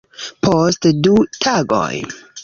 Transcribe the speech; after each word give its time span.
Post 0.45 0.87
du 1.07 1.11
tagoj 1.43 2.01